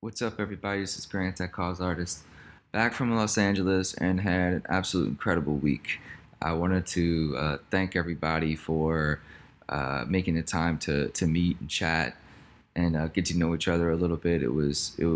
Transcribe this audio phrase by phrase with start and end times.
[0.00, 0.82] What's up, everybody?
[0.82, 2.22] This is Grant at Cause Artist,
[2.70, 5.98] back from Los Angeles and had an absolute incredible week.
[6.40, 9.18] I wanted to uh, thank everybody for
[9.68, 12.16] uh, making the time to, to meet and chat
[12.76, 14.40] and uh, get to know each other a little bit.
[14.40, 15.06] It was it,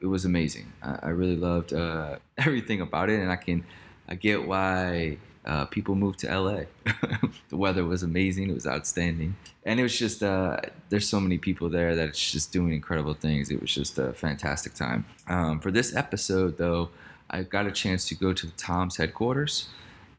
[0.00, 0.72] it was amazing.
[0.84, 3.64] I, I really loved uh, everything about it, and I can
[4.08, 5.18] I get why
[5.48, 6.62] uh, people moved to LA.
[7.48, 8.50] the weather was amazing.
[8.50, 10.58] It was outstanding, and it was just uh,
[10.90, 13.50] there's so many people there that it's just doing incredible things.
[13.50, 15.06] It was just a fantastic time.
[15.26, 16.90] Um, for this episode, though,
[17.30, 19.68] I got a chance to go to Tom's headquarters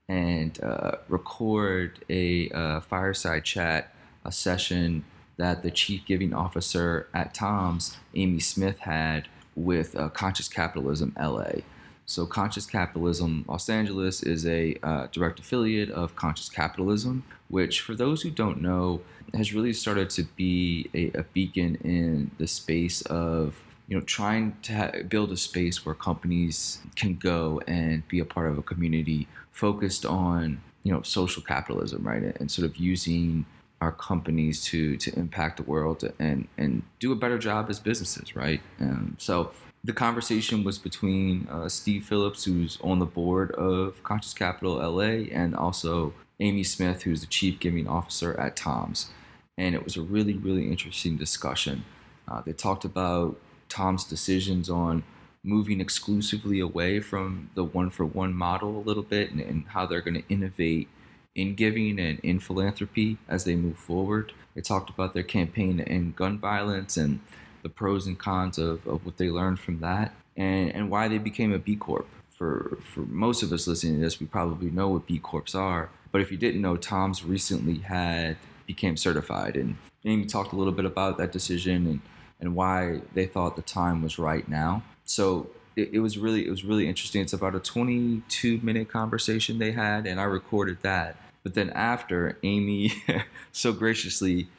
[0.08, 3.94] and uh, record a uh, fireside chat,
[4.26, 5.06] a session
[5.38, 11.62] that the chief giving officer at Tom's, Amy Smith, had with uh, Conscious Capitalism LA.
[12.10, 17.94] So, Conscious Capitalism Los Angeles is a uh, direct affiliate of Conscious Capitalism, which, for
[17.94, 19.02] those who don't know,
[19.36, 24.58] has really started to be a, a beacon in the space of you know trying
[24.64, 28.64] to ha- build a space where companies can go and be a part of a
[28.64, 33.46] community focused on you know social capitalism, right, and sort of using
[33.82, 38.36] our companies to to impact the world and and do a better job as businesses,
[38.36, 38.62] right?
[38.80, 39.52] Um, so
[39.84, 45.28] the conversation was between uh, Steve Phillips, who's on the board of Conscious Capital LA,
[45.32, 49.10] and also Amy Smith, who's the chief giving officer at Tom's.
[49.58, 51.86] And it was a really, really interesting discussion.
[52.28, 55.04] Uh, they talked about Tom's decisions on
[55.44, 59.86] moving exclusively away from the one for one model a little bit and, and how
[59.86, 60.90] they're going to innovate
[61.36, 64.34] in giving and in philanthropy as they move forward.
[64.56, 67.22] They talked about their campaign to end gun violence and
[67.62, 71.18] the pros and cons of, of what they learned from that and, and why they
[71.18, 72.08] became a B Corp.
[72.32, 75.90] For, for most of us listening to this, we probably know what B Corps are.
[76.12, 79.58] But if you didn't know, Tom's recently had became certified.
[79.58, 82.02] And Amy talked a little bit about that decision and,
[82.40, 84.84] and why they thought the time was right now.
[85.04, 87.22] So it, it was really it was really interesting.
[87.22, 91.18] It's about a 22 minute conversation they had, and I recorded that.
[91.44, 92.94] But then after, Amy
[93.52, 94.50] so graciously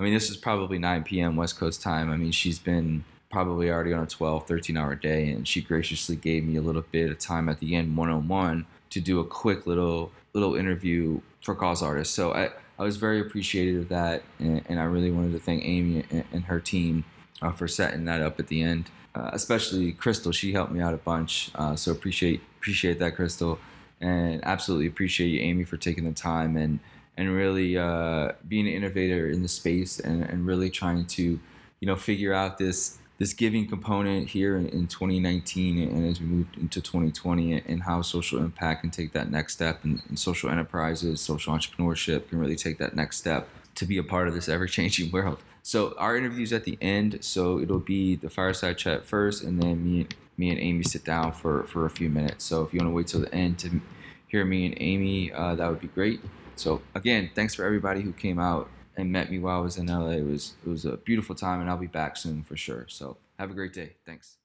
[0.00, 1.36] I mean, this is probably 9 p.m.
[1.36, 2.10] West Coast time.
[2.10, 6.16] I mean, she's been probably already on a 12, 13 hour day, and she graciously
[6.16, 9.20] gave me a little bit of time at the end, one on one, to do
[9.20, 12.14] a quick little little interview for Cause Artists.
[12.14, 15.66] So I, I was very appreciative of that, and, and I really wanted to thank
[15.66, 17.04] Amy and, and her team
[17.42, 18.90] uh, for setting that up at the end.
[19.14, 21.50] Uh, especially Crystal, she helped me out a bunch.
[21.54, 23.58] Uh, so appreciate appreciate that, Crystal,
[24.00, 26.80] and absolutely appreciate you, Amy, for taking the time and
[27.20, 31.38] and really uh, being an innovator in the space and, and really trying to
[31.78, 36.26] you know figure out this this giving component here in, in 2019 and as we
[36.26, 40.48] move into 2020 and how social impact can take that next step and, and social
[40.48, 44.48] enterprises social entrepreneurship can really take that next step to be a part of this
[44.48, 45.38] ever-changing world.
[45.62, 49.84] So our interviews at the end so it'll be the fireside chat first and then
[49.84, 50.06] me
[50.38, 52.44] me and amy sit down for for a few minutes.
[52.44, 53.82] So if you want to wait till the end to
[54.26, 56.20] hear me and amy uh, that would be great
[56.60, 59.86] so again, thanks for everybody who came out and met me while I was in
[59.86, 60.20] LA.
[60.20, 62.84] It was it was a beautiful time, and I'll be back soon for sure.
[62.88, 63.96] So have a great day.
[64.04, 64.36] Thanks.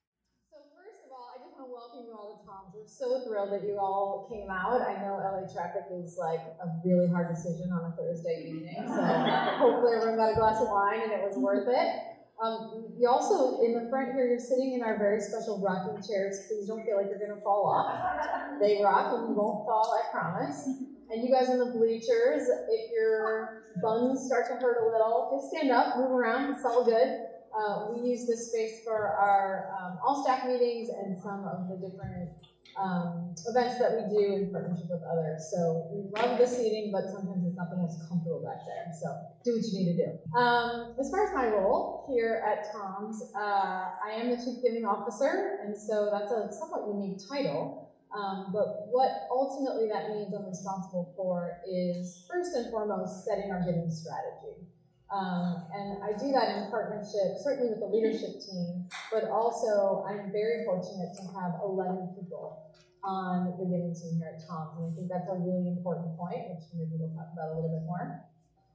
[0.50, 2.72] So first of all, I just want to welcome you all to Tom's.
[2.72, 4.80] We're so thrilled that you all came out.
[4.80, 8.96] I know LA traffic is like a really hard decision on a Thursday evening, so
[9.60, 12.16] hopefully everyone got a glass of wine and it was worth it.
[12.42, 16.48] Um, you also, in the front here, you're sitting in our very special rocking chairs.
[16.48, 18.60] Please don't feel like you're going to fall off.
[18.60, 20.68] They rock and you won't fall, I promise.
[21.12, 25.52] And you guys in the bleachers, if your buns start to hurt a little, just
[25.54, 27.28] stand up, move around, it's all good.
[27.56, 31.88] Uh, we use this space for our um, all staff meetings and some of the
[31.88, 32.30] different
[32.78, 35.48] um, events that we do in partnership with others.
[35.52, 38.92] So we love the seating, but sometimes it's not the most comfortable back there.
[39.00, 39.08] So
[39.44, 40.38] do what you need to do.
[40.38, 44.86] Um, as far as my role here at Tom's, uh, I am the Chief Giving
[44.86, 47.85] Officer, and so that's a somewhat unique title.
[48.16, 53.60] Um, but what ultimately that means I'm responsible for is first and foremost setting our
[53.60, 54.64] giving strategy.
[55.12, 60.32] Um, and I do that in partnership, certainly with the leadership team, but also I'm
[60.32, 62.72] very fortunate to have 11 people
[63.04, 64.80] on the giving team here at Tom's.
[64.80, 67.70] And I think that's a really important point, which maybe we'll talk about a little
[67.70, 68.24] bit more.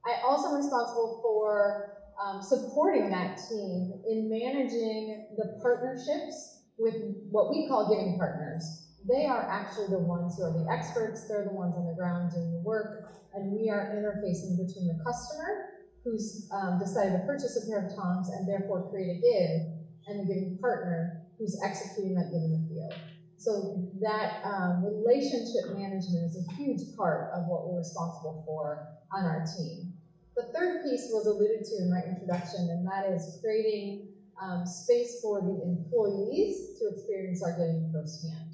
[0.04, 6.94] I also am responsible for um, supporting that team in managing the partnerships with
[7.32, 11.26] what we call giving partners they are actually the ones who are the experts.
[11.28, 15.02] They're the ones on the ground doing the work, and we are interfacing between the
[15.04, 19.60] customer who's um, decided to purchase a pair of Toms and therefore create a give,
[20.06, 22.94] and the giving partner who's executing that give in field.
[23.36, 29.24] So that um, relationship management is a huge part of what we're responsible for on
[29.24, 29.94] our team.
[30.36, 34.08] The third piece was alluded to in my introduction, and that is creating
[34.40, 38.49] um, space for the employees to experience our giving firsthand.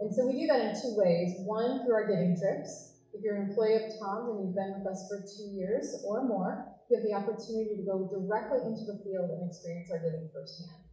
[0.00, 1.36] And so we do that in two ways.
[1.44, 2.96] One, through our giving trips.
[3.12, 6.24] If you're an employee of Tom's and you've been with us for two years or
[6.24, 10.30] more, you have the opportunity to go directly into the field and experience our giving
[10.32, 10.88] firsthand.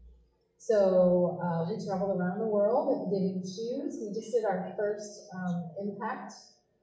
[0.57, 3.95] So uh, we traveled around the world giving shoes.
[4.01, 6.33] We just did our first um, impact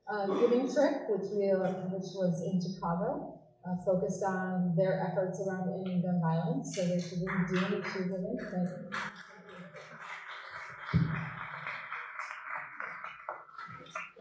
[0.09, 1.53] uh, giving trip, which we
[1.93, 6.75] which was in Chicago, uh, focused on their efforts around ending gun violence.
[6.75, 8.39] So they didn't do any shoe giving.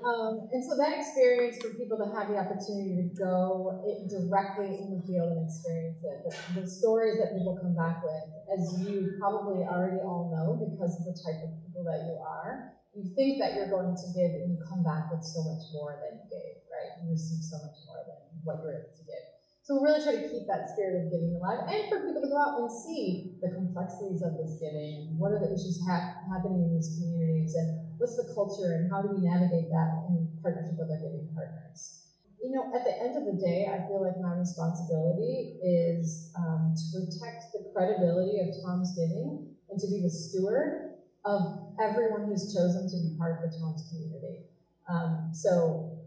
[0.03, 3.79] Um, and so that experience for people to have the opportunity to go
[4.11, 8.27] directly in the field and experience it, the, the, stories that people come back with,
[8.51, 12.75] as you probably already all know because of the type of people that you are,
[12.91, 15.95] you think that you're going to give and you come back with so much more
[16.03, 17.00] than you gave, right?
[17.00, 19.23] You receive so much more than what you're able to give.
[19.63, 22.27] So we really try to keep that spirit of giving alive and for people to
[22.27, 25.15] go out and see the complexities of this giving.
[25.15, 29.00] What are the issues ha- happening in these communities and what's the culture and how
[29.00, 32.03] do we navigate that in partnership with our giving partners?
[32.44, 36.75] You know, at the end of the day, I feel like my responsibility is um,
[36.75, 42.51] to protect the credibility of Tom's Giving and to be the steward of everyone who's
[42.51, 44.51] chosen to be part of the Tom's community.
[44.91, 46.03] Um, so,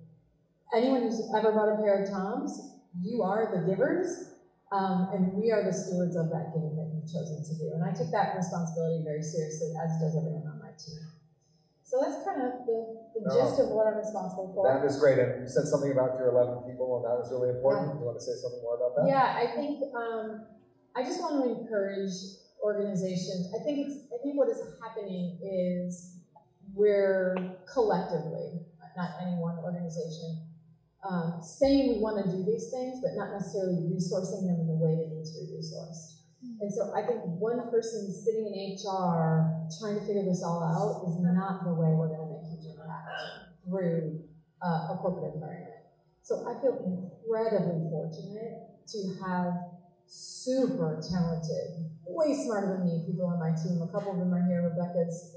[0.76, 2.52] anyone who's ever bought a pair of Tom's,
[3.00, 4.36] you are the givers,
[4.68, 7.72] um, and we are the stewards of that giving that you've chosen to do.
[7.72, 11.15] And I take that responsibility very seriously, as does everyone on my team.
[11.86, 14.66] So that's kind of the, the no, gist of what I'm responsible for.
[14.66, 15.22] That is great.
[15.22, 17.86] And you said something about your 11 people, and that was really important.
[17.86, 17.92] Yeah.
[17.94, 19.06] Do you want to say something more about that?
[19.06, 20.50] Yeah, I think um,
[20.98, 23.54] I just want to encourage organizations.
[23.54, 26.18] I think it's I think what is happening is
[26.74, 27.38] we're
[27.70, 28.66] collectively,
[28.98, 30.42] not any one organization,
[31.06, 34.74] um, saying we want to do these things, but not necessarily resourcing them in the
[34.74, 36.15] way they need to be resourced.
[36.60, 41.04] And so I think one person sitting in HR trying to figure this all out
[41.08, 43.08] is not the way we're going to make huge impact
[43.64, 44.24] through
[44.64, 45.84] uh, a corporate environment.
[46.22, 49.52] So I feel incredibly fortunate to have
[50.06, 53.82] super talented, way smarter than me people on my team.
[53.82, 54.70] A couple of them are here.
[54.70, 55.36] Rebecca's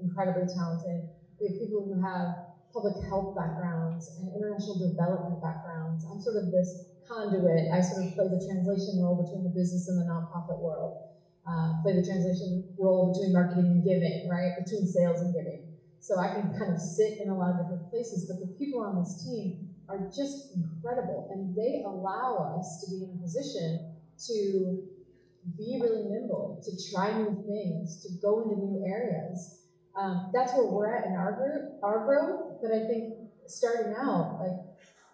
[0.00, 1.08] incredibly talented.
[1.40, 6.04] We have people who have public health backgrounds and international development backgrounds.
[6.06, 7.66] I'm sort of this conduit.
[7.74, 11.10] I sort of play the translation role between the business and the nonprofit world.
[11.42, 14.54] Uh, play the translation role between marketing and giving, right?
[14.62, 15.66] Between sales and giving.
[15.98, 18.80] So I can kind of sit in a lot of different places, but the people
[18.80, 23.98] on this team are just incredible and they allow us to be in a position
[24.30, 24.86] to
[25.58, 29.60] be really nimble, to try new things, to go into new areas
[29.96, 32.62] um, that's where we're at in our group, our growth.
[32.62, 33.14] But I think
[33.46, 34.56] starting out, like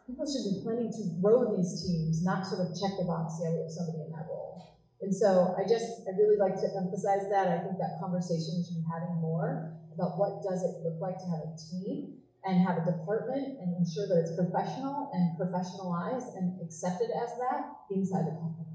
[0.06, 3.50] people should be planning to grow these teams, not sort of check the box, yeah,
[3.50, 4.78] we have somebody in that role.
[5.02, 7.50] And so I just, I really like to emphasize that.
[7.50, 11.26] I think that conversation should be having more about what does it look like to
[11.26, 16.54] have a team and have a department and ensure that it's professional and professionalized and
[16.62, 18.70] accepted as that inside the company.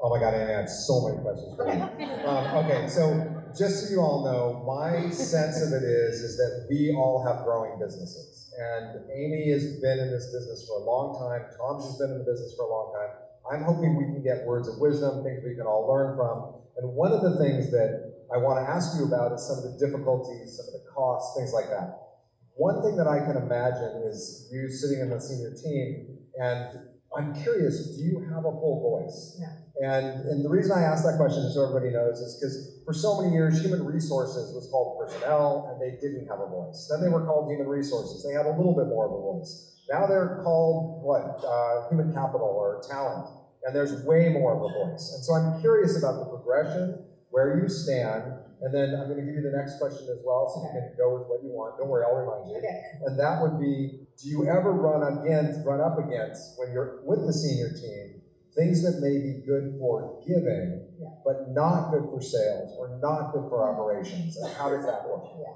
[0.00, 1.82] Oh my God, Annie, I have so many questions for you.
[2.28, 3.14] um, okay, so
[3.56, 7.44] just so you all know, my sense of it is, is that we all have
[7.44, 8.47] growing businesses.
[8.58, 11.46] And Amy has been in this business for a long time.
[11.54, 13.10] Tom's has been in the business for a long time.
[13.46, 16.58] I'm hoping we can get words of wisdom, things we can all learn from.
[16.76, 19.64] And one of the things that I want to ask you about is some of
[19.64, 22.18] the difficulties, some of the costs, things like that.
[22.58, 27.34] One thing that I can imagine is you sitting in the senior team, and I'm
[27.42, 29.40] curious, do you have a full voice?
[29.40, 29.52] Yeah.
[29.80, 32.92] And, and the reason I ask that question, just so everybody knows, is because for
[32.92, 36.88] so many years, human resources was called personnel, and they didn't have a voice.
[36.90, 38.24] Then they were called human resources.
[38.26, 39.78] They had a little bit more of a voice.
[39.90, 43.28] Now they're called, what, uh, human capital or talent,
[43.64, 45.14] and there's way more of a voice.
[45.14, 49.26] And so I'm curious about the progression, where you stand, and then I'm going to
[49.26, 51.78] give you the next question as well, so you can go with what you want.
[51.78, 52.58] Don't worry, I'll remind you.
[52.58, 53.06] Okay.
[53.06, 57.22] And that would be, do you ever run against, run up against, when you're with
[57.26, 58.18] the senior team,
[58.58, 61.22] things that may be good for giving, yeah.
[61.24, 64.36] but not good for sales or not good for operations.
[64.36, 65.30] And how does that work?
[65.38, 65.54] Yeah.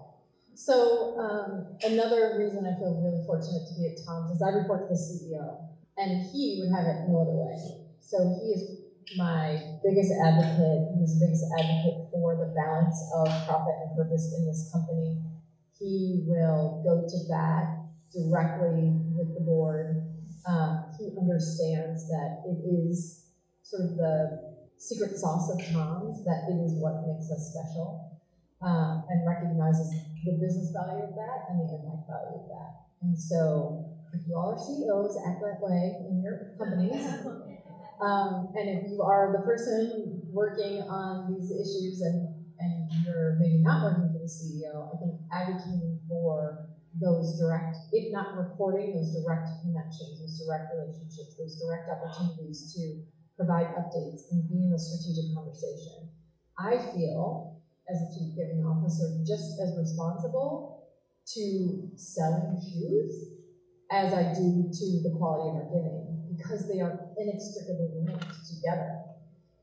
[0.54, 4.86] So um, another reason I feel really fortunate to be at Tom's is I report
[4.86, 5.58] to the CEO,
[5.98, 7.58] and he would have it no other way.
[7.98, 8.81] So he is
[9.16, 10.92] my biggest advocate.
[10.98, 15.22] He's the biggest advocate for the balance of profit and purpose in this company.
[15.78, 20.12] He will go to bat directly with the board
[20.46, 23.30] um, he understands that it is
[23.62, 28.18] sort of the secret sauce of Tom's, that it is what makes us special,
[28.60, 29.94] um, and recognizes
[30.24, 32.90] the business value of that and the impact value of that.
[33.02, 37.06] And so, if you all are CEOs, act that way in your companies.
[38.02, 43.62] Um, and if you are the person working on these issues and, and you're maybe
[43.62, 46.66] not working for the CEO, I think advocating for
[46.98, 53.06] those direct, if not reporting, those direct connections, those direct relationships, those direct opportunities to
[53.38, 56.10] provide updates and be in a strategic conversation.
[56.58, 60.90] I feel, as a chief giving officer, just as responsible
[61.38, 63.30] to selling shoes
[63.92, 69.02] as I do to the quality of our giving because they are inextricably linked together.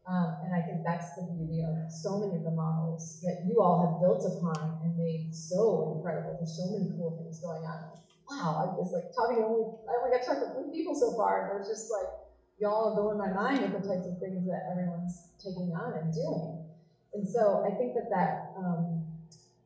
[0.10, 3.62] Um, and I think that's the beauty of so many of the models that you
[3.62, 6.34] all have built upon and made so incredible.
[6.41, 7.94] There's so many cool things going on.
[8.25, 10.98] Wow, I was like talking to only, I only got to talk to three people
[10.98, 12.10] so far, and was just like,
[12.58, 16.13] y'all are blowing my mind with the types of things that everyone's taking on and
[16.13, 16.65] doing.
[17.13, 19.06] And so I think that that um,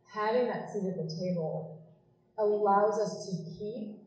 [0.07, 1.81] having that seat at the table
[2.37, 4.03] allows us to keep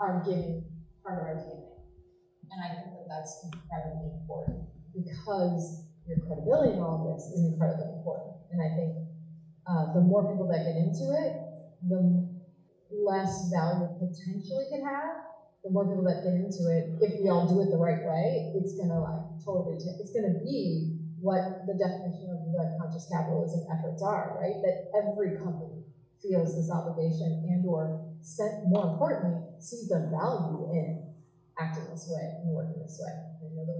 [0.00, 0.64] our giving
[1.02, 1.67] part of our DNA.
[2.50, 4.58] And I think that that's incredibly important
[4.94, 8.34] because your credibility in all of this is incredibly important.
[8.50, 8.92] And I think
[9.66, 11.32] uh, the more people that get into it,
[11.88, 12.24] the
[12.90, 15.16] less value potentially can have.
[15.64, 18.52] The more people that get into it, if we all do it the right way,
[18.54, 23.66] it's gonna like totally, t- it's gonna be what the definition of the conscious capitalism
[23.68, 24.54] efforts are, right?
[24.62, 25.82] That every company
[26.22, 28.00] feels this obligation and or
[28.64, 31.07] more importantly, sees the value in
[31.58, 33.12] acting this way and working this way.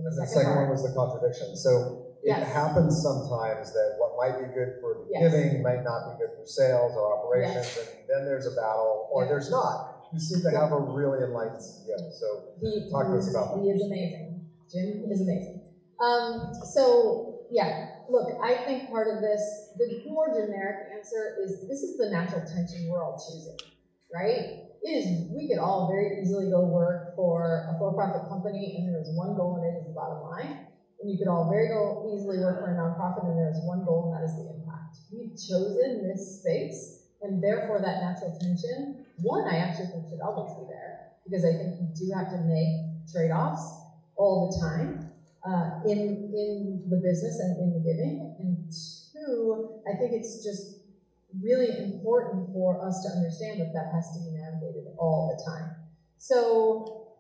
[0.05, 1.57] The second, one was the contradiction.
[1.57, 2.53] So it yes.
[2.53, 5.31] happens sometimes that what might be good for yes.
[5.31, 7.79] giving might not be good for sales or operations, yes.
[7.79, 10.11] and then there's a battle, or there's not.
[10.13, 11.97] You seem to have a really enlightened CEO.
[12.19, 13.63] So he, talk to us about that.
[13.63, 14.49] He is amazing.
[14.73, 15.63] Jim is amazing.
[16.01, 19.43] Um, so yeah, look, I think part of this,
[19.77, 23.57] the more generic answer is this is the natural tension we're all choosing,
[24.13, 24.68] right?
[24.83, 29.11] It is, we could all very easily go work for a for-profit company and there's
[29.15, 30.67] one goal and it is the bottom line.
[31.01, 34.11] And you could all very go easily work for a nonprofit and there's one goal
[34.11, 34.99] and that is the impact.
[35.11, 40.55] We've chosen this space and therefore that natural tension, one, I actually think should always
[40.55, 43.63] be there because I think you do have to make trade-offs
[44.17, 45.11] all the time
[45.43, 48.35] uh, in, in the business and in the giving.
[48.39, 50.78] And two, I think it's just
[51.43, 55.77] really important for us to understand that that has to be navigated all the time.
[56.17, 57.15] So,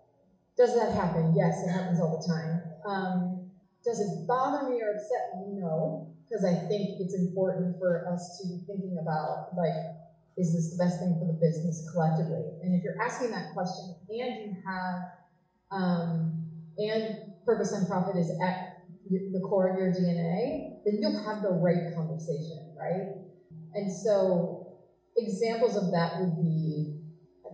[0.57, 1.35] does that happen?
[1.37, 2.63] Yes, it happens all the time.
[2.85, 3.51] Um,
[3.85, 5.61] does it bother me or upset me?
[5.61, 9.75] No, because I think it's important for us to be thinking about like,
[10.37, 12.43] is this the best thing for the business collectively?
[12.63, 14.97] And if you're asking that question and you have,
[15.71, 16.45] um,
[16.79, 21.51] and purpose and profit is at the core of your DNA, then you'll have the
[21.51, 23.28] right conversation, right?
[23.75, 24.79] And so
[25.17, 27.01] examples of that would be,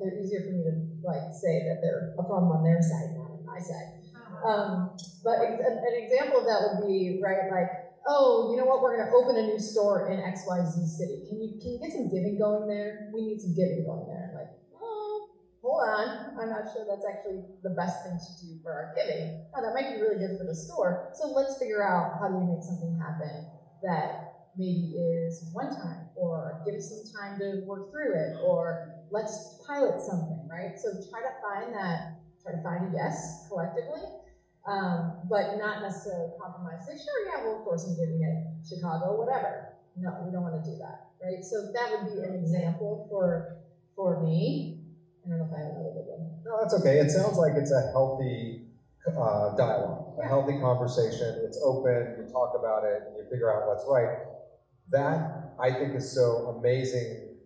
[0.00, 0.75] they're easier for me to
[1.06, 4.04] like say that they're a problem on their side, not on my side.
[4.44, 4.92] Um,
[5.25, 7.71] but an, example of that would be, right, like,
[8.06, 11.25] oh, you know what, we're going to open a new store in XYZ city.
[11.30, 13.09] Can you, can you get some giving going there?
[13.14, 14.37] We need some giving going there.
[14.37, 18.68] Like, oh, hold on, I'm not sure that's actually the best thing to do for
[18.68, 19.49] our giving.
[19.56, 21.09] Now, that might be really good for the store.
[21.16, 23.49] So let's figure out how do we make something happen
[23.80, 24.23] that
[24.56, 29.56] maybe is one time, or give us some time to work through it, or let's
[29.66, 30.78] pilot something, right?
[30.78, 32.00] So try to find that,
[32.42, 34.02] try to find a yes collectively,
[34.66, 36.87] um, but not necessarily compromise.
[36.87, 38.34] Say, sure, yeah, well, of course I'm giving it
[38.66, 39.64] Chicago, whatever.
[39.96, 41.42] No, we don't want to do that, right?
[41.44, 43.44] So that would be an example for
[43.94, 44.70] for me.
[45.25, 46.26] I don't know if I have another good one.
[46.44, 46.99] No, that's okay.
[46.99, 48.56] It sounds like it's a healthy
[49.16, 51.38] uh, dialogue, a healthy conversation.
[51.44, 54.08] It's open, you talk about it, and you figure out what's right
[54.90, 57.38] that I think is so amazing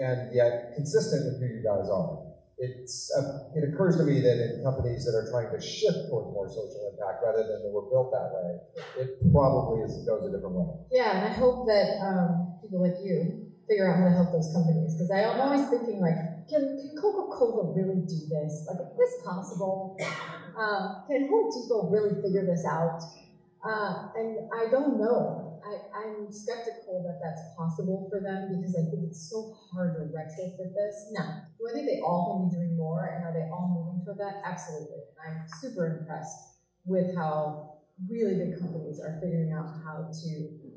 [0.00, 2.26] and yet consistent with who you guys are.
[2.58, 6.28] It's, uh, it occurs to me that in companies that are trying to shift towards
[6.28, 8.60] more social impact rather than they were built that way,
[9.00, 10.68] it probably is, goes a different way.
[10.92, 14.52] Yeah, and I hope that um, people like you figure out how to help those
[14.52, 16.16] companies because I'm always thinking like,
[16.52, 18.68] can, can Coca-Cola really do this?
[18.68, 19.96] Like, is this possible?
[20.58, 23.00] Um, can Home Depot really figure this out?
[23.64, 25.49] Uh, and I don't know.
[25.64, 30.08] I, am skeptical that that's possible for them because I think it's so hard to
[30.10, 31.12] retrofit this.
[31.12, 34.04] Now, do I think they all can be doing more and are they all moving
[34.04, 34.42] toward that?
[34.44, 35.04] Absolutely.
[35.20, 40.28] I'm super impressed with how really big companies are figuring out how to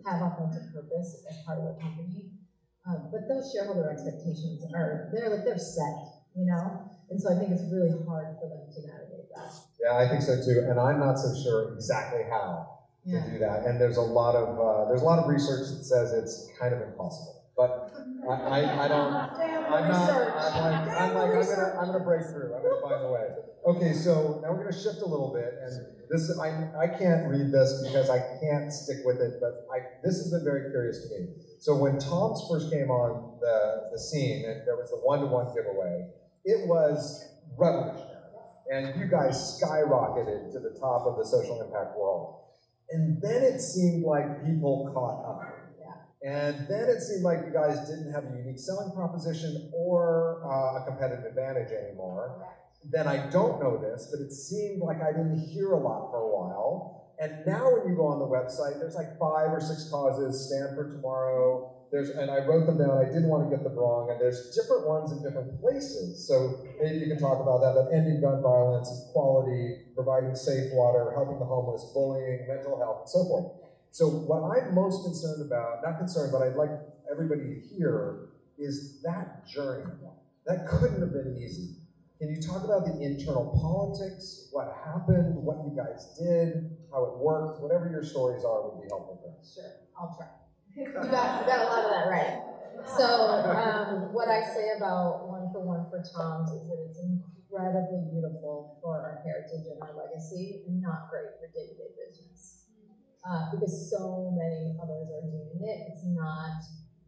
[0.03, 2.31] have authentic purpose as part of their company.
[2.83, 6.91] Um, but those shareholder expectations are they're like they're set, you know?
[7.09, 9.51] And so I think it's really hard for them to navigate that.
[9.79, 10.67] Yeah, I think so too.
[10.67, 13.23] And I'm not so sure exactly how yeah.
[13.23, 13.65] to do that.
[13.65, 16.73] And there's a lot of uh, there's a lot of research that says it's kind
[16.73, 17.43] of impossible.
[17.55, 17.93] But
[18.27, 22.25] I, I, I don't, I'm not, I'm like, I'm like, I'm gonna, I'm gonna break
[22.25, 23.27] through, I'm gonna find a way.
[23.67, 27.51] Okay, so now we're gonna shift a little bit, and this, I, I can't read
[27.51, 31.09] this because I can't stick with it, but I, this has been very curious to
[31.13, 31.27] me.
[31.59, 36.09] So when Tom's first came on the, the scene, and there was the one-to-one giveaway,
[36.45, 37.23] it was
[37.57, 38.09] revolutionary.
[38.71, 42.43] And you guys skyrocketed to the top of the social impact world.
[42.91, 45.63] And then it seemed like people caught up.
[46.23, 50.81] And then it seemed like you guys didn't have a unique selling proposition or uh,
[50.81, 52.47] a competitive advantage anymore.
[52.89, 56.19] Then I don't know this, but it seemed like I didn't hear a lot for
[56.19, 57.13] a while.
[57.19, 60.91] And now when you go on the website, there's like five or six causes, Stanford
[60.95, 64.19] Tomorrow, there's, and I wrote them down, I didn't want to get them wrong, and
[64.19, 66.25] there's different ones in different places.
[66.25, 71.11] So maybe you can talk about that, but ending gun violence, equality, providing safe water,
[71.13, 73.45] helping the homeless, bullying, mental health, and so forth.
[73.91, 76.71] So what I'm most concerned about, not concerned, but I'd like
[77.11, 78.17] everybody to hear,
[78.57, 79.85] is that journey.
[80.47, 81.69] That couldn't have been easy.
[82.17, 86.57] Can you talk about the internal politics, what happened, what you guys did,
[86.91, 89.53] how it worked, whatever your stories are would be helpful for us.
[89.53, 90.42] Sure, I'll try.
[90.73, 92.41] You got, you got a lot of that right.
[92.97, 98.09] So, um, what I say about One for One for Toms is that it's incredibly
[98.09, 102.65] beautiful for our heritage and our legacy, and not great for day to day business.
[103.21, 105.93] Uh, because so many others are doing it.
[105.93, 106.57] It's not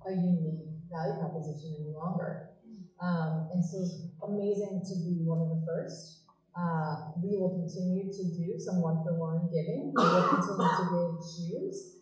[0.05, 2.53] a unique value proposition any longer.
[3.01, 6.21] Um, and so it's amazing to be one of the first.
[6.53, 9.91] Uh, we will continue to do some one for one giving.
[9.91, 11.94] We will continue to give shoes.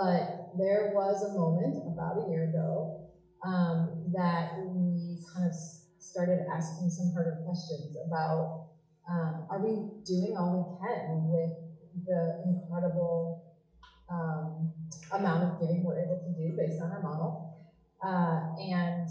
[0.00, 3.04] But there was a moment about a year ago
[3.44, 5.52] um, that we kind of
[5.98, 8.68] started asking some harder questions about
[9.04, 11.52] um, are we doing all we can with
[12.06, 13.44] the incredible
[14.08, 14.72] um,
[15.12, 17.60] amount of giving we're able to do based on our model?
[18.02, 19.06] Uh, and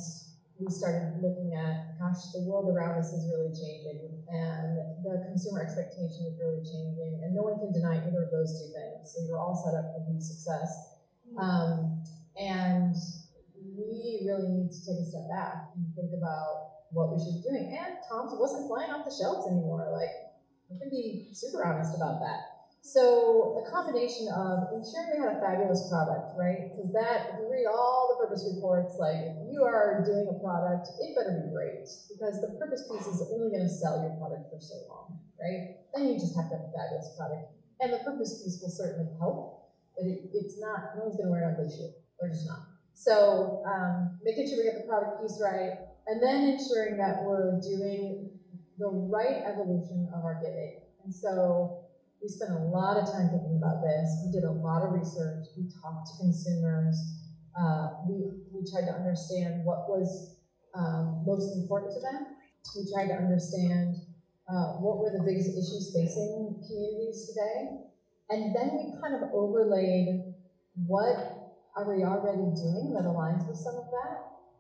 [0.60, 4.76] we started looking at, gosh, the world around us is really changing, and
[5.08, 8.70] the consumer expectation is really changing, and no one can deny either of those two
[8.76, 9.08] things.
[9.08, 11.00] So you're all set up for huge success.
[11.40, 12.04] Um,
[12.36, 12.96] and
[13.56, 17.44] we really need to take a step back and think about what we should be
[17.48, 17.72] doing.
[17.72, 19.88] And Tom's wasn't flying off the shelves anymore.
[19.96, 20.12] Like,
[20.68, 22.60] we can be super honest about that.
[22.82, 26.72] So the combination of ensuring we had a fabulous product, right?
[26.72, 30.90] Because that, if you read all the purpose reports, like you are doing a product,
[31.02, 34.50] it better be great because the purpose piece is only going to sell your product
[34.52, 35.80] for so long, right?
[35.94, 39.10] Then you just have to have a fabulous product, and the purpose piece will certainly
[39.18, 40.96] help, but it, it's not.
[40.96, 41.92] No one's going to wear an ugly shoe.
[42.20, 42.66] They're just not.
[42.94, 47.60] So um, making sure we get the product piece right, and then ensuring that we're
[47.62, 48.40] doing
[48.78, 50.80] the right evolution of our giving.
[51.04, 51.86] And so
[52.22, 54.08] we spent a lot of time thinking about this.
[54.26, 55.48] We did a lot of research.
[55.56, 57.19] We talked to consumers.
[57.60, 60.32] Uh, we, we tried to understand what was
[60.76, 62.28] um, most important to them.
[62.76, 63.96] We tried to understand
[64.48, 67.68] uh, what were the biggest issues facing communities today.
[68.30, 70.08] And then we kind of overlaid
[70.88, 71.16] what
[71.76, 74.16] are we already doing that aligns with some of that?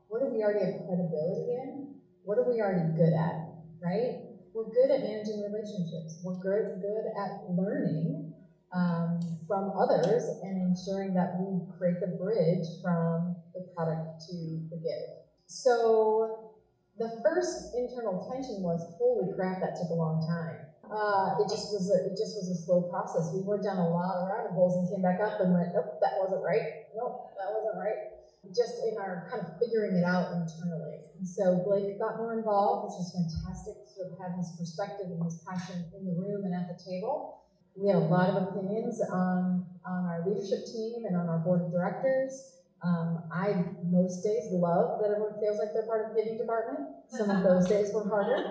[0.10, 1.94] What do we already have credibility in?
[2.24, 3.38] What are we already good at,
[3.82, 4.30] right?
[4.54, 6.18] we're good at managing relationships.
[6.24, 8.29] We're good, good at learning
[8.74, 14.36] um, from others and ensuring that we create the bridge from the product to
[14.70, 15.26] the give.
[15.48, 16.54] So
[16.98, 20.68] the first internal tension was, holy crap, that took a long time.
[20.90, 23.30] Uh, it just was a, it just was a slow process.
[23.34, 26.02] We went down a lot of rabbit holes and came back up and went, nope,
[26.02, 26.90] that wasn't right.
[26.98, 28.20] Nope, that wasn't right
[28.56, 31.04] just in our kind of figuring it out internally.
[31.18, 35.12] And so Blake got more involved, which was fantastic to sort of have his perspective
[35.12, 37.44] and his passion in the room and at the table.
[37.76, 41.62] We had a lot of opinions on, on our leadership team and on our board
[41.62, 42.56] of directors.
[42.84, 46.88] Um, I most days love that everyone feels like they're part of the giving department.
[47.10, 48.48] Some of those days were harder.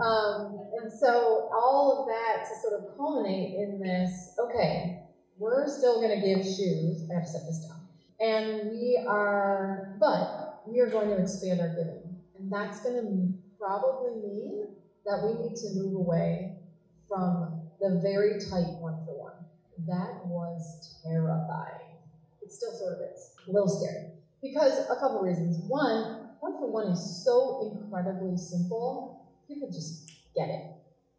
[0.00, 5.02] Um, and so all of that to sort of culminate in this, okay,
[5.38, 7.08] we're still going to give shoes.
[7.10, 7.84] I have to set this down
[8.20, 12.16] and we are, but we are going to expand our giving.
[12.38, 14.68] And that's going to probably mean
[15.04, 16.56] that we need to move away
[17.08, 19.36] from the very tight one for one.
[19.84, 22.00] That was terrifying.
[22.40, 23.36] It still sort of is.
[23.44, 24.16] A little scary.
[24.40, 25.60] Because a couple reasons.
[25.68, 30.64] One, one for one is so incredibly simple, people just get it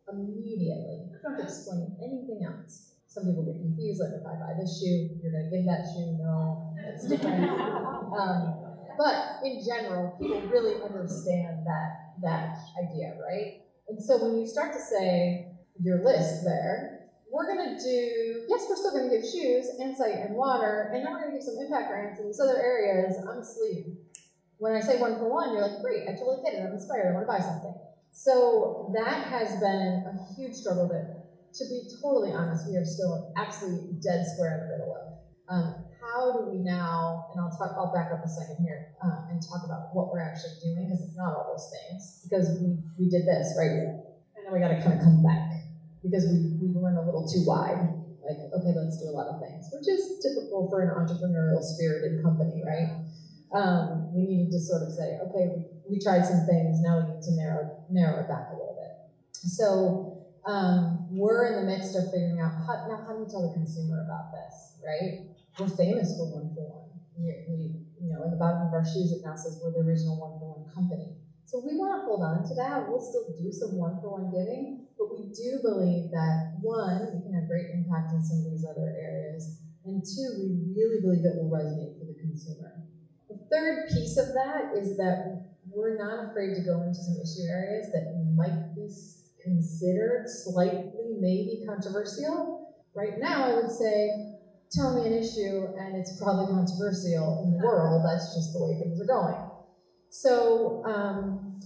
[0.09, 1.05] immediately.
[1.13, 2.97] You don't have to explain anything else.
[3.07, 5.85] Some people get confused, like if I buy this shoe, you're going to give that
[5.93, 6.17] shoe.
[6.17, 7.45] No, it's different.
[8.19, 8.65] um,
[8.97, 13.61] but in general, people really understand that that idea, right?
[13.87, 18.75] And so when you start to say your list there, we're gonna do, yes, we're
[18.75, 22.19] still gonna give shoes, insight, and water, and then we're gonna give some impact grants
[22.19, 23.97] in these other areas I'm sleeve.
[24.57, 27.11] When I say one for one, you're like, great, I totally get it, I'm inspired,
[27.11, 27.75] I wanna buy something.
[28.11, 31.27] So that has been a huge struggle that,
[31.59, 35.05] to be totally honest, we are still absolutely dead square in the middle of.
[35.51, 39.27] Um, how do we now, and I'll talk, I'll back up a second here um,
[39.29, 42.79] and talk about what we're actually doing, because it's not all those things, because we,
[42.97, 43.99] we did this, right?
[44.39, 45.51] And then we gotta kind of come back,
[46.05, 47.81] because we, we went a little too wide.
[48.21, 52.23] Like, okay, let's do a lot of things, which is typical for an entrepreneurial spirited
[52.23, 53.05] company, right?
[53.53, 57.21] Um, we needed to sort of say, okay, we, tried some things, now we need
[57.21, 59.13] to narrow, narrow it back a little bit.
[59.31, 63.45] So um, we're in the midst of figuring out how, now how do we tell
[63.45, 65.29] the consumer about this, right?
[65.61, 66.89] We're famous for one for one.
[67.15, 67.57] We, we,
[68.01, 70.35] you know, in the bottom of our shoes it now says we're the original one
[70.41, 71.13] for one company.
[71.45, 72.89] So we want to hold on to that.
[72.89, 77.21] We'll still do some one for one giving, but we do believe that one, we
[77.21, 81.21] can have great impact in some of these other areas, and two, we really believe
[81.21, 82.81] it will resonate for the consumer.
[83.29, 87.45] The third piece of that is that we're not afraid to go into some issue
[87.45, 88.89] areas that might be
[89.43, 92.73] considered slightly maybe controversial.
[92.95, 94.33] Right now, I would say
[94.71, 98.01] tell me an issue and it's probably controversial in the world.
[98.03, 99.44] That's just the way things are going.
[100.15, 101.59] So, um,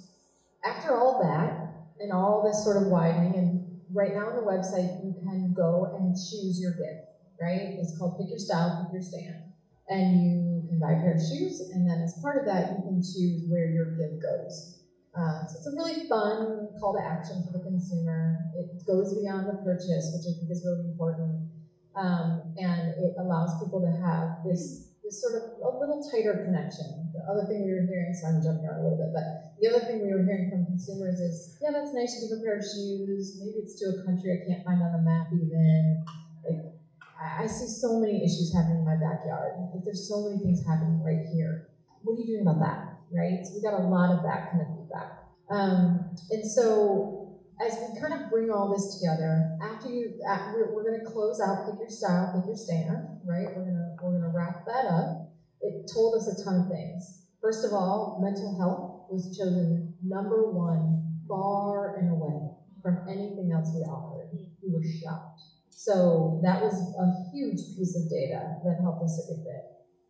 [0.66, 3.62] after all that and all this sort of widening, and
[3.94, 7.78] right now on the website, you can go and choose your gift, right?
[7.78, 9.54] It's called Pick Your Style, Pick Your Stand.
[9.88, 12.90] And you can buy a pair of shoes, and then as part of that, you
[12.90, 14.82] can choose where your gift goes.
[15.14, 18.50] Uh, so it's a really fun call to action for the consumer.
[18.58, 21.54] It goes beyond the purchase, which I think is really important.
[21.94, 27.09] Um, and it allows people to have this, this sort of a little tighter connection.
[27.30, 29.70] The other thing we were hearing, sorry, I'm jumping around a little bit, but the
[29.70, 32.58] other thing we were hearing from consumers is, yeah, that's nice to give a pair
[32.58, 33.38] of shoes.
[33.38, 36.02] Maybe it's to a country I can't find on the map even.
[36.42, 36.74] Like,
[37.22, 39.62] I, I see so many issues happening in my backyard.
[39.70, 41.70] Like, there's so many things happening right here.
[42.02, 42.98] What are you doing about that?
[43.14, 43.46] Right?
[43.46, 45.30] So we got a lot of that kind of feedback.
[45.54, 50.82] Um, and so as we kind of bring all this together, after you, after, we're,
[50.82, 53.54] we're going to close out pick your style, pick your stand, right?
[53.54, 55.30] We're going to we're going to wrap that up.
[55.62, 57.19] It told us a ton of things.
[57.42, 62.52] First of all, mental health was chosen number one, far and away
[62.84, 64.30] from anything else we offered.
[64.62, 65.40] We were shocked.
[65.70, 69.64] So that was a huge piece of data that helped us a good bit.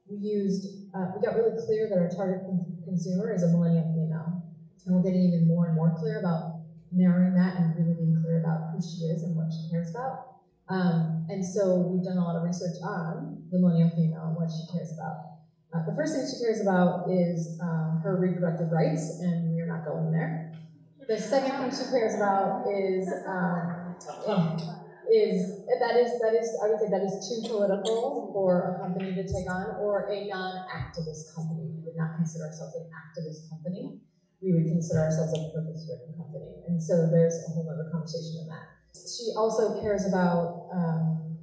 [0.10, 2.42] We used, uh, we got really clear that our target
[2.84, 4.42] consumer is a millennial female,
[4.86, 8.42] and we're getting even more and more clear about narrowing that and really being clear
[8.42, 10.42] about who she is and what she cares about.
[10.70, 14.50] Um, and so we've done a lot of research on the millennial female and what
[14.50, 15.39] she cares about.
[15.74, 19.86] Uh, the first thing she cares about is uh, her reproductive rights, and we're not
[19.86, 20.54] going there.
[21.08, 23.96] The second thing she cares about is um,
[25.10, 29.14] is that is that is I would say that is too political for a company
[29.14, 31.70] to take on, or a non-activist company.
[31.70, 34.02] We would not consider ourselves an activist company
[34.42, 36.64] we would consider ourselves a purpose-driven company.
[36.68, 38.72] And so there's a whole other conversation in that.
[38.96, 41.38] She also cares about um,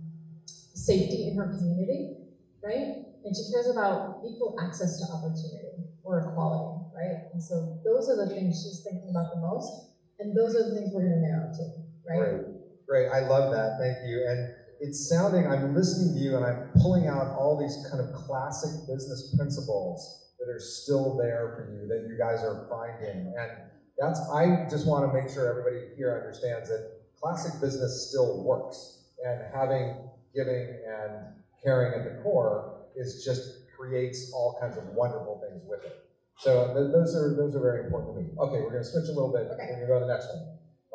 [0.47, 2.17] safety in her community,
[2.65, 3.06] right?
[3.27, 7.27] And she cares about equal access to opportunity or equality, right?
[7.35, 10.79] And so those are the things she's thinking about the most, and those are the
[10.79, 11.65] things we're going to narrow to,
[12.07, 12.23] right?
[12.23, 12.47] Great,
[12.87, 13.09] great.
[13.11, 13.83] I love that.
[13.83, 14.23] Thank you.
[14.31, 18.15] And it's sounding, I'm listening to you and I'm pulling out all these kind of
[18.15, 23.35] classic business principles that are still there for you that you guys are finding.
[23.35, 23.51] And
[23.99, 29.03] that's, I just want to make sure everybody here understands that classic business still works.
[29.25, 29.97] And having
[30.35, 31.35] giving and
[31.65, 35.93] caring at the core is just creates all kinds of wonderful things with it.
[36.39, 38.29] So th- those are those are very important to me.
[38.39, 39.47] Okay, we're going to switch a little bit.
[39.53, 39.69] Okay.
[39.71, 40.43] We're going to go to the next one.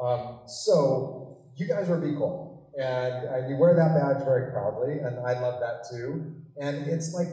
[0.02, 5.00] Um, so you guys are B Corp, and, and you wear that badge very proudly,
[5.00, 6.38] and I love that too.
[6.58, 7.28] And it's like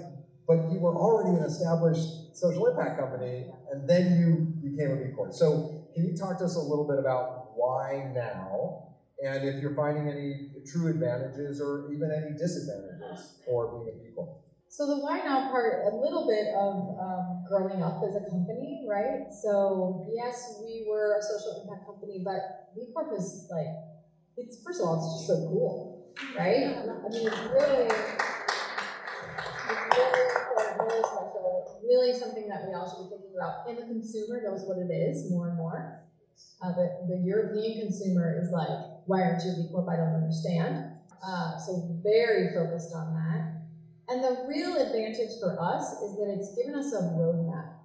[0.48, 5.12] but you were already an established social impact company, and then you became a B
[5.14, 5.34] Corp.
[5.34, 9.74] So can you talk to us a little bit about why now, and if you're
[9.74, 14.30] finding any true advantages or even any disadvantages for being a B Corp?
[14.70, 18.84] So the why now part, a little bit of um, growing up as a company,
[18.88, 19.32] right?
[19.32, 23.66] So yes, we were a social impact company, but B Corp is like,
[24.36, 26.76] it's first of all, it's just so cool, right?
[26.76, 27.88] I mean, it's really
[29.98, 33.68] really important, really special, really something that we all should be thinking about.
[33.68, 36.04] And the consumer knows what it is more and more.
[36.62, 38.68] Uh, the, the European consumer is like,
[39.06, 39.88] why aren't you B Corp?
[39.88, 40.92] I don't understand.
[41.24, 43.47] Uh, so very focused on that.
[44.08, 47.76] And the real advantage for us is that it's given us a roadmap.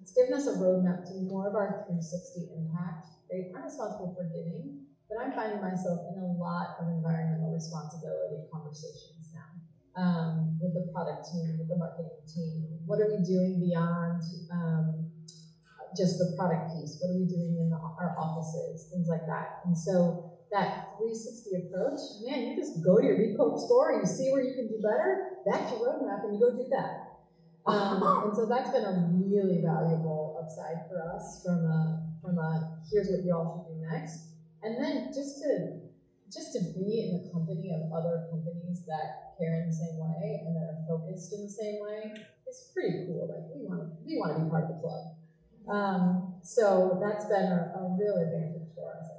[0.00, 3.12] It's given us a roadmap to more of our 360 impact.
[3.28, 3.52] Right?
[3.52, 9.36] I'm responsible for giving, but I'm finding myself in a lot of environmental responsibility conversations
[9.36, 9.52] now
[10.00, 12.80] um, with the product team, with the marketing team.
[12.88, 15.12] What are we doing beyond um,
[15.92, 16.96] just the product piece?
[17.04, 18.88] What are we doing in the, our offices?
[18.88, 19.60] Things like that.
[19.68, 24.30] And so that 360 approach, man, you just go to your Corp store, you see
[24.30, 27.16] where you can do better, that's your roadmap, and you go do that.
[27.66, 32.78] Um, and so that's been a really valuable upside for us from a from a
[32.90, 35.82] here's what you all should do next, and then just to
[36.32, 40.42] just to be in the company of other companies that care in the same way
[40.42, 42.14] and that are focused in the same way
[42.48, 43.28] is pretty cool.
[43.30, 45.14] Like we want to we want to be part of the club.
[45.66, 49.15] Um, so that's been a, a real advantage for us.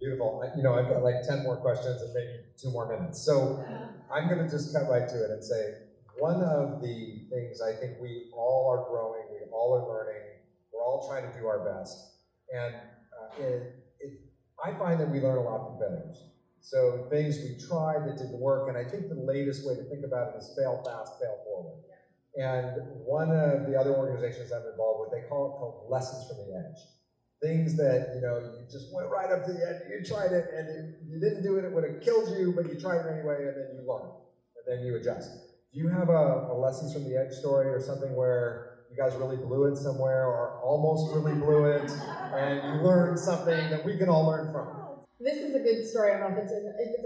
[0.00, 0.42] Beautiful.
[0.44, 3.24] I, you know, I've got like 10 more questions and maybe two more minutes.
[3.24, 3.64] So
[4.12, 5.74] I'm going to just cut right to it and say
[6.18, 10.22] one of the things I think we all are growing, we all are learning,
[10.72, 11.96] we're all trying to do our best.
[12.54, 14.20] And uh, it, it,
[14.62, 16.22] I find that we learn a lot from failures.
[16.60, 20.04] So things we tried that didn't work, and I think the latest way to think
[20.04, 21.82] about it is fail fast, fail forward.
[22.36, 26.38] And one of the other organizations I'm involved with, they call it called lessons from
[26.38, 26.80] the edge.
[27.42, 30.48] Things that, you know, you just went right up to the edge, you tried it,
[30.54, 33.12] and it, you didn't do it, it would have killed you, but you tried it
[33.12, 34.08] anyway, and then you learn,
[34.56, 35.28] and then you adjust.
[35.72, 39.14] Do you have a, a lessons from the edge story or something where you guys
[39.16, 43.96] really blew it somewhere or almost really blew it and you learned something that we
[43.98, 44.73] can all learn from?
[45.20, 46.12] This is a good story.
[46.12, 46.50] I don't know if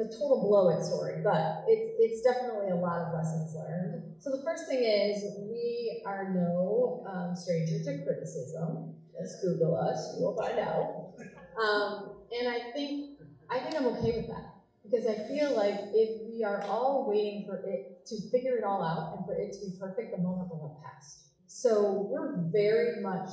[0.01, 4.03] it's, a, total blow it story, but it's, it's definitely a lot of lessons learned.
[4.18, 8.94] So the first thing is we are no um, stranger to criticism.
[9.21, 11.12] Just Google us, you will find out.
[11.61, 13.18] Um, and I think
[13.51, 17.44] I think I'm okay with that because I feel like if we are all waiting
[17.47, 20.49] for it to figure it all out and for it to be perfect, the moment
[20.51, 21.27] will have passed.
[21.47, 23.31] So we're very much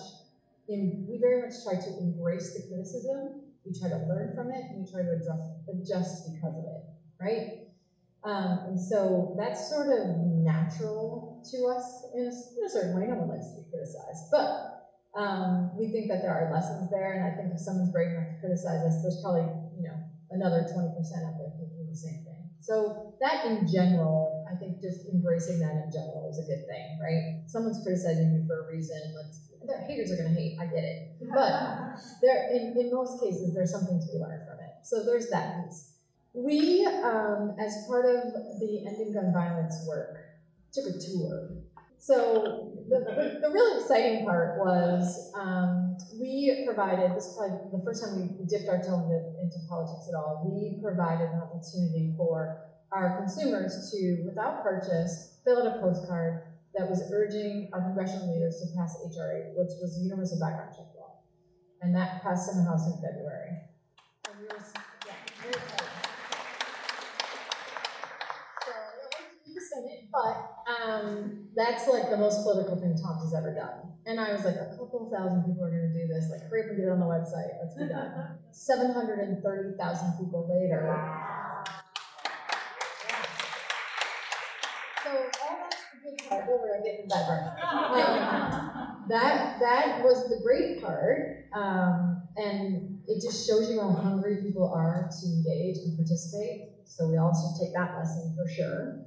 [0.67, 3.41] in, we very much try to embrace the criticism.
[3.65, 6.83] We try to learn from it and we try to adjust, adjust because of it,
[7.19, 7.65] right?
[8.25, 13.05] Um, and so that's sort of natural to us in a, in a certain way.
[13.05, 14.75] No one likes to be criticized, but
[15.13, 17.13] um, we think that there are lessons there.
[17.13, 19.45] And I think if someone's brave enough to criticize us, there's probably
[19.77, 19.97] you know
[20.33, 22.49] another 20% out there thinking the same thing.
[22.65, 26.99] So that in general, I think just embracing that in general is a good thing,
[27.01, 27.43] right?
[27.47, 28.97] Someone's criticizing you for a reason.
[29.15, 31.15] Let's their haters are gonna hate, I get it.
[31.33, 34.73] But there in, in most cases there's something to be learned from it.
[34.83, 35.93] So there's that piece.
[36.33, 40.17] We, um, as part of the Ending Gun Violence work,
[40.73, 41.49] took a tour.
[41.97, 47.83] So the, the, the really exciting part was um, we provided, this is probably the
[47.83, 52.13] first time we dipped our toe into, into politics at all, we provided an opportunity
[52.17, 52.59] for
[52.91, 56.43] our consumers to, without purchase, fill out a postcard
[56.77, 59.55] that was urging our congressional leaders to pass H.R.
[59.55, 61.23] 8, which was the Universal Background Check Law.
[61.81, 63.63] And that passed in the House in February.
[64.27, 64.59] And we were,
[65.07, 65.15] yeah.
[68.65, 70.35] So it the Senate, but
[70.67, 73.95] um, that's like the most political thing Tom's has ever done.
[74.05, 76.29] And I was like, a couple thousand people are going to do this.
[76.29, 77.55] Like, hurry up and get it on the website.
[77.57, 78.37] Let's be done.
[78.51, 80.91] 730,000 people later.
[85.05, 86.49] So all that's the good part.
[86.49, 87.43] Over, I'm getting that part.
[89.07, 94.73] That that was the great part, um, and it just shows you how hungry people
[94.73, 96.69] are to engage and participate.
[96.85, 99.05] So we also take that lesson for sure.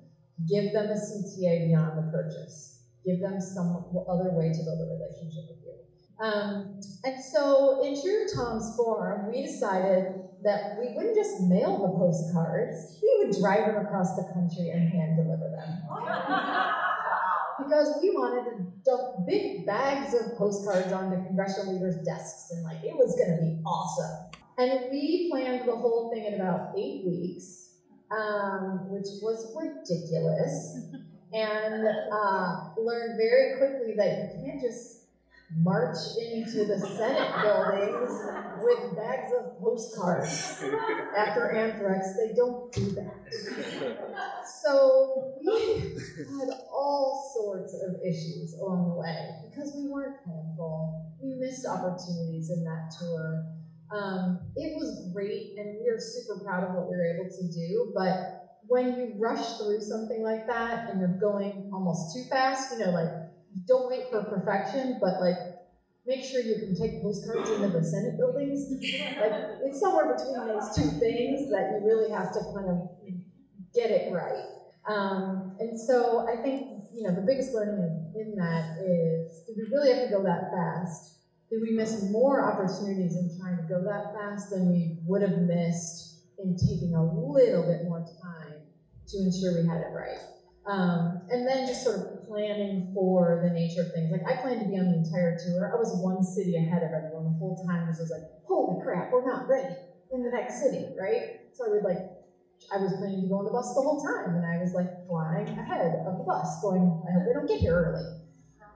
[0.48, 2.84] Give them a CTA beyond the purchase.
[3.04, 6.24] Give them some other way to build a relationship with you.
[6.24, 11.98] Um, and so, in true Tom's form, we decided that we wouldn't just mail the
[11.98, 15.83] postcards, we would drive them across the country and hand deliver them.
[17.59, 22.83] because we wanted to dump big bags of postcards onto congressional leaders' desks, and like
[22.85, 24.31] it was going to be awesome.
[24.59, 27.74] And we planned the whole thing in about eight weeks,
[28.11, 30.79] um, which was ridiculous,
[31.33, 34.97] and uh, learned very quickly that you can't just
[35.56, 38.11] march into the Senate buildings
[38.61, 40.62] with bags of postcards
[41.16, 42.16] after anthrax.
[42.16, 43.14] They don't do that.
[44.62, 45.96] So we
[46.40, 51.04] had all sorts of issues along the way because we weren't planful.
[51.22, 53.46] We missed opportunities in that tour.
[53.90, 57.48] Um, it was great, and we are super proud of what we were able to
[57.48, 62.72] do, but when you rush through something like that and you're going almost too fast,
[62.72, 63.08] you know, like
[63.66, 65.37] don't wait for perfection, but like
[66.06, 68.70] make sure you can take postcards into the Senate buildings.
[69.20, 69.32] Like
[69.64, 72.88] it's somewhere between those two things that you really have to kind of
[73.74, 74.44] get it right.
[74.87, 79.64] Um, and so I think you know the biggest learning in that is do we
[79.70, 81.18] really have to go that fast?
[81.50, 85.38] did we miss more opportunities in trying to go that fast than we would have
[85.38, 88.61] missed in taking a little bit more time
[89.08, 90.18] to ensure we had it right?
[90.68, 94.12] Um, and then just sort of planning for the nature of things.
[94.12, 95.72] Like I planned to be on the entire tour.
[95.72, 99.11] I was one city ahead of everyone the whole time I was like, holy crap,
[99.11, 99.74] we're not ready
[100.12, 101.40] in the next city, right?
[101.57, 102.04] So I would like,
[102.68, 104.92] I was planning to go on the bus the whole time, and I was like
[105.09, 108.04] flying ahead of the bus, going, I hope they don't get here early.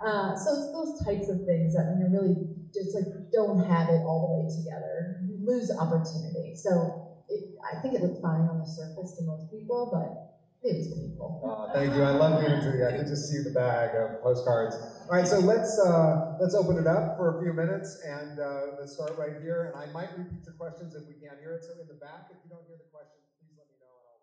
[0.00, 2.40] Uh, so it's those types of things that when you're really
[2.72, 3.05] just like
[3.37, 6.57] don't have it all the way together, you lose opportunity.
[6.57, 10.31] So it, I think it looked fine on the surface to most people, but
[10.62, 11.42] it was painful.
[11.42, 12.03] Uh, thank you.
[12.03, 12.87] I love the imagery.
[12.87, 14.77] I could just see the bag of postcards.
[14.77, 18.79] All right, so let's uh, let's open it up for a few minutes, and uh,
[18.79, 19.72] let's start right here.
[19.75, 21.64] And I might repeat your questions if we can't hear it.
[21.64, 23.90] So in the back, if you don't hear the question, please let me know.
[23.98, 24.20] And I'll...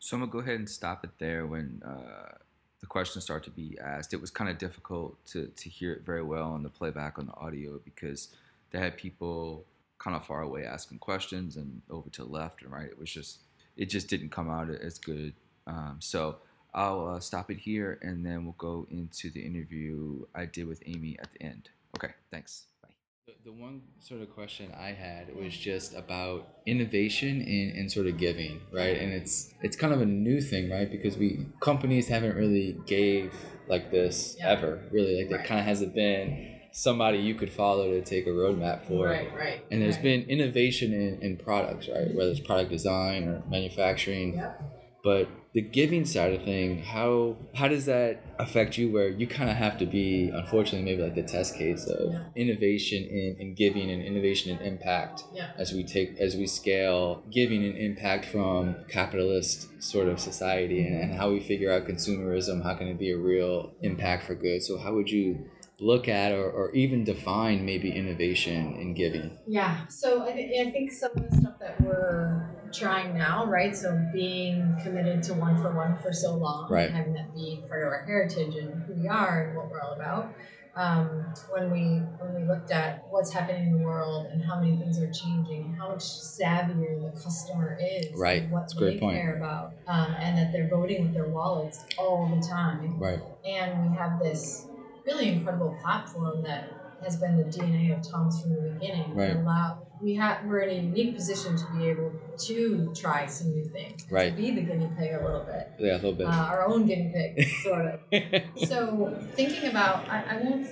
[0.00, 2.34] So I'm gonna go ahead and stop it there when uh,
[2.80, 4.12] the questions start to be asked.
[4.12, 7.26] It was kind of difficult to to hear it very well on the playback on
[7.26, 8.34] the audio because
[8.72, 9.64] they had people
[9.98, 12.86] kind of far away asking questions and over to the left and right.
[12.86, 13.38] It was just
[13.76, 15.34] it just didn't come out as good.
[15.66, 16.36] Um, so
[16.74, 20.82] I'll uh, stop it here and then we'll go into the interview I did with
[20.86, 21.70] Amy at the end.
[21.96, 22.64] Okay, thanks.
[22.82, 22.90] Bye.
[23.26, 28.06] The, the one sort of question I had was just about innovation in, in sort
[28.06, 28.96] of giving, right?
[28.96, 30.90] And it's it's kind of a new thing, right?
[30.90, 33.34] Because we companies haven't really gave
[33.68, 34.50] like this Yeah.
[34.50, 35.16] ever, really.
[35.20, 35.46] Like there Right.
[35.46, 39.06] kind of hasn't been somebody you could follow to take a roadmap for.
[39.06, 39.64] Right, right.
[39.70, 40.02] And there's right.
[40.04, 42.14] been innovation in, in products, right?
[42.14, 44.34] Whether it's product design or manufacturing.
[44.34, 44.62] Yep.
[45.02, 49.48] But the giving side of thing, how how does that affect you where you kind
[49.48, 52.24] of have to be, unfortunately, maybe like the test case of Yeah.
[52.34, 55.52] innovation in, in giving and innovation in impact Yeah.
[55.56, 60.94] as we take as we scale giving and impact from capitalist sort of society and,
[61.02, 64.62] and how we figure out consumerism, how can it be a real impact for good?
[64.62, 65.46] So how would you
[65.78, 69.36] look at or, or even define maybe innovation in giving?
[69.46, 73.76] Yeah, so I, th- I think some of the stuff that we're trying now, right?
[73.76, 76.90] So being committed to one for one for so long, Right.
[76.90, 79.92] having that be part of our heritage and who we are and what we're all
[79.92, 80.34] about.
[80.74, 84.76] Um, when we when we looked at what's happening in the world and how many
[84.76, 88.46] things are changing, and how much savvier the customer is, and Right.
[88.50, 92.46] What That's they care about, um, and that they're voting with their wallets all the
[92.46, 93.20] time Right.
[93.46, 94.65] and we have this
[95.06, 96.72] really incredible platform that
[97.04, 99.14] has been the DNA of Toms from the beginning.
[99.14, 99.36] Right.
[99.36, 103.64] Allow we have we're in a unique position to be able to try some new
[103.64, 104.06] things.
[104.10, 104.34] Right.
[104.34, 106.26] To be the guinea pig a little bit, Yeah, a little bit.
[106.26, 108.00] uh, our own guinea pig, sort of.
[108.68, 110.66] so thinking about, I, I won't,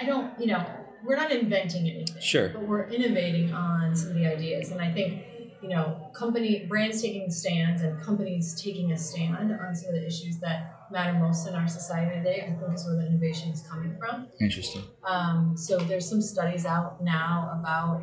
[0.00, 0.64] I- don't, you know,
[1.04, 2.48] we're not inventing anything sure.
[2.48, 4.70] but we're innovating on some of the ideas.
[4.70, 5.22] And I think,
[5.62, 10.06] you know, company brands taking stands and companies taking a stand on some of the
[10.06, 13.62] issues that matter most in our society today, I think is where the innovation is
[13.68, 14.28] coming from.
[14.40, 14.82] Interesting.
[15.06, 18.02] Um, so there's some studies out now about,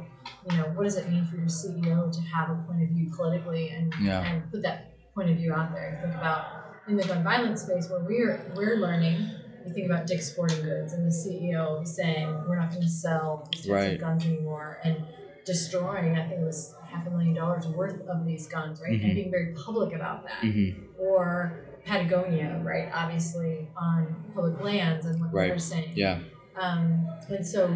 [0.49, 3.11] you know, what does it mean for your CEO to have a point of view
[3.15, 4.21] politically and, Yeah.
[4.23, 5.99] and put that point of view out there.
[6.01, 6.45] Think about
[6.87, 9.29] in the gun violence space where we're we're learning.
[9.65, 13.47] You think about Dick's Sporting Goods and the CEO saying we're not going to sell
[13.51, 13.93] these types Right.
[13.93, 15.05] of guns anymore and
[15.45, 16.17] destroying.
[16.17, 18.99] I think it was half a million dollars worth of these guns, right?
[18.99, 19.03] Mhm.
[19.05, 20.85] And being very public about that Mm-hmm.
[20.99, 22.89] or Patagonia, right?
[22.93, 25.49] Obviously on public lands and what Right.
[25.49, 25.91] they're saying.
[25.95, 26.19] Yeah.
[26.59, 27.73] Um, and so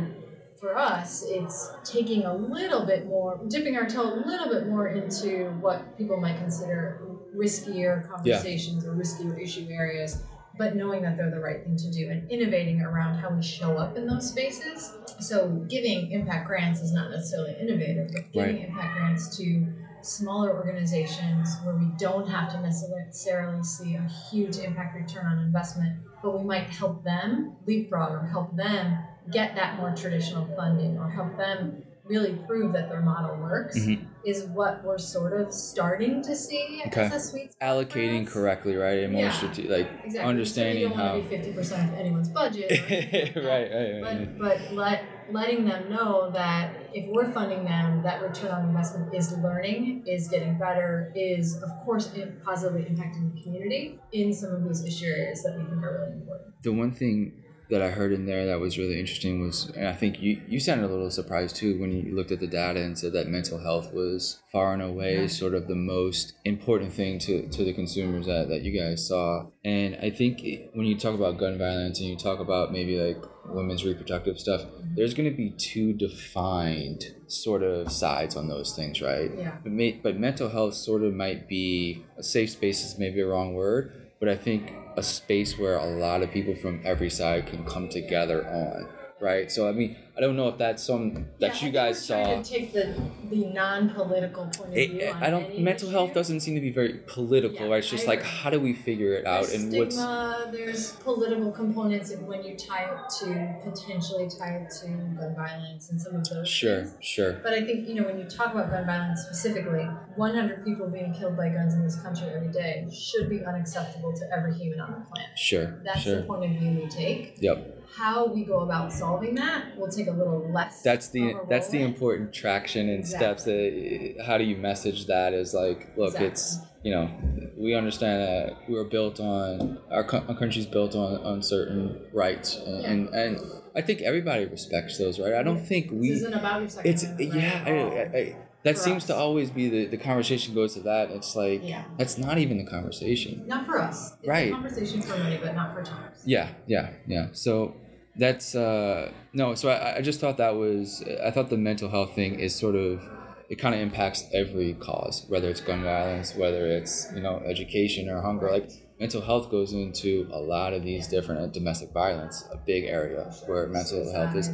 [0.60, 4.88] for us, it's taking a little bit more, dipping our toe a little bit more
[4.90, 7.02] into what people might consider
[7.36, 10.24] riskier conversations or riskier issue areas,
[10.58, 13.78] but knowing that they're the right thing to do and innovating around how we show
[13.78, 14.94] up in those spaces.
[15.20, 19.68] So giving impact grants is not necessarily innovative, but giving impact grants to
[20.06, 25.98] smaller organizations where we don't have to necessarily see a huge impact return on investment,
[26.22, 28.98] but we might help them leapfrog or help them
[29.32, 34.05] get that more traditional funding or help them really prove that their model works Mhm.
[34.26, 37.02] Is what we're sort of starting to see Okay.
[37.04, 39.00] as a sweet spot Allocating correctly, right?
[39.04, 39.32] And more Yeah.
[39.32, 40.20] strate- like Exactly.
[40.30, 41.14] understanding so how.
[41.14, 42.72] want to be fifty percent of anyone's budget.
[42.72, 44.38] or anything like right, right, right.
[44.40, 49.14] But but let letting them know that if we're funding them, that return on investment
[49.14, 52.12] is learning, is getting better, is of course
[52.44, 56.54] positively impacting the community in some of these issues that we think are really important.
[56.62, 59.94] The one thing that I heard in there that was really interesting was, and I
[59.94, 62.98] think you, you sounded a little surprised too when you looked at the data and
[62.98, 65.28] said that mental health was far and away Yeah.
[65.28, 69.48] sort of the most important thing to, to the consumers that, that you guys saw.
[69.64, 70.42] And I think
[70.74, 74.62] when you talk about gun violence and you talk about maybe like women's reproductive stuff,
[74.62, 74.96] mm-hmm.
[74.96, 79.32] there's going to be two defined sort of sides on those things, right?
[79.36, 79.58] Yeah.
[79.64, 83.28] But, may, but mental health sort of might be a safe space is maybe a
[83.28, 87.48] wrong word, but I think a space where a lot of people from every side
[87.48, 88.88] can come together on.
[89.20, 89.52] Right?
[89.52, 92.42] So I mean, I don't know if that's some that Yeah, you guys saw.
[92.42, 92.94] to take the
[93.30, 95.12] the non-political point of It, view.
[95.20, 95.60] I don't.
[95.60, 97.78] Mental health doesn't seem to be very political, Yeah, right?
[97.80, 101.52] It's just I like how do we figure it out and stigma, what's there's political
[101.52, 106.16] components and when you tie it to potentially tie it to gun violence and some
[106.16, 106.96] of those sure, things.
[107.02, 109.84] sure, But I think, you know, when you talk about gun violence specifically,
[110.16, 114.24] 100 people being killed by guns in this country every day should be unacceptable to
[114.34, 115.38] every human on the planet.
[115.38, 116.18] sure, That's sure.
[116.18, 117.36] the point of view we take.
[117.40, 117.75] Yep.
[117.94, 120.82] How we go about solving that will take a little less.
[120.82, 123.44] That's the that's the important traction and steps.
[123.44, 125.34] That how do you message that?
[125.34, 127.10] Is like, look, it's you know,
[127.58, 132.58] we understand that we're built on our, co- our country's built on, on certain rights,
[132.58, 133.40] and, and and
[133.76, 135.34] I think everybody respects those, right?
[135.34, 136.10] I don't think This we.
[136.12, 137.64] isn't about your second It's Amendment yeah.
[137.66, 137.92] at all.
[137.92, 138.36] I, I, I,
[138.66, 139.08] that seems us.
[139.08, 141.06] to always be the the conversation goes to that.
[141.18, 141.84] It's like Yeah.
[142.00, 143.32] that's not even the conversation.
[143.48, 143.98] Not for us.
[144.20, 144.50] It's Right.
[144.52, 146.18] a conversation for many, but not for times.
[146.26, 147.28] Yeah, yeah, yeah.
[147.32, 147.76] So
[148.18, 149.56] that's uh no.
[149.56, 152.76] So I, I just thought that was I thought the mental health thing is sort
[152.76, 153.02] of
[153.50, 158.10] it kind of impacts every cause, whether it's gun violence, whether it's you know education
[158.10, 158.50] or hunger.
[158.52, 163.24] Like mental health goes into a lot of these different domestic violence, a big area
[163.46, 164.50] where mental health is.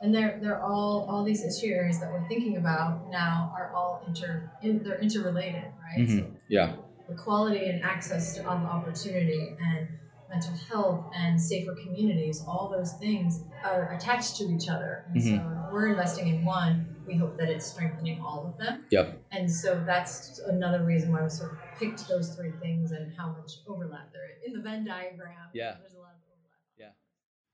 [0.00, 0.04] Suicide.
[0.04, 4.02] And they're they're all all these issue areas that we're thinking about now are all
[4.06, 6.06] inter in, they're interrelated, right?
[6.08, 6.18] Mhm.
[6.18, 6.76] So Yeah,
[7.08, 9.88] equality and access to of opportunity and
[10.28, 15.04] mental health and safer communities, all those things are attached to each other.
[15.12, 15.66] And so Mm-hmm.
[15.66, 18.84] if we're investing in one, we hope that it's strengthening all of them.
[18.90, 19.22] Yep.
[19.30, 23.28] And so that's another reason why we sort of picked those three things and how
[23.38, 25.48] much overlap there is in the Venn diagram.
[25.54, 25.76] Yeah.
[25.80, 26.60] There's a lot of overlap.
[26.76, 26.90] Yeah.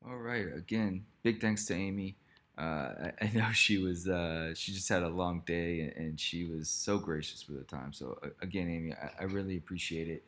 [0.08, 0.46] All right.
[0.56, 2.16] Again, big thanks to Amy.
[2.58, 6.20] Uh, I, I know she was uh, she just had a long day and, and
[6.20, 7.92] she was so gracious with the time.
[7.92, 10.22] So uh, again, Amy, I, I really appreciate it,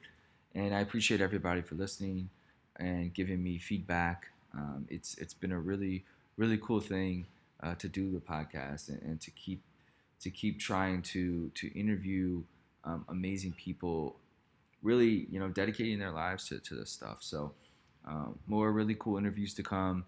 [0.55, 2.31] and I appreciate everybody for listening
[2.77, 4.29] and giving me feedback.
[4.55, 6.05] Um, it's it's been a really
[6.37, 7.27] really cool thing
[7.63, 9.63] uh, to do the podcast and, and to keep
[10.21, 12.43] to keep trying to to interview
[12.85, 14.17] um, amazing people,
[14.83, 17.19] really you know dedicating their lives to, to this stuff.
[17.21, 17.53] So
[18.07, 20.05] um, more really cool interviews to come.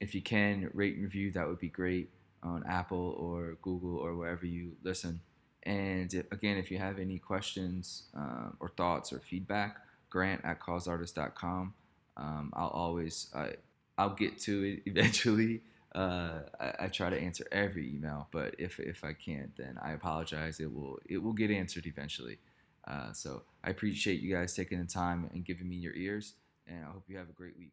[0.00, 2.10] If you can rate and review, that would be great
[2.42, 5.20] on Apple or Google or wherever you listen.
[5.62, 9.78] And i- again, if you have any questions uh, or thoughts or feedback,
[10.10, 11.74] grant at causeartist.com.
[12.16, 13.48] Um, I'll always, uh,
[13.98, 15.62] I'll get to it eventually.
[15.94, 19.92] Uh, I, I try to answer every email, but if, if I can't, then I
[19.92, 20.58] apologize.
[20.60, 22.38] It will it will get answered eventually.
[22.86, 26.34] Uh, so I appreciate you guys taking the time and giving me your ears,
[26.66, 27.72] and I hope you have a great week.